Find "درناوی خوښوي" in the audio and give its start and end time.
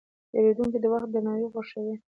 1.11-1.93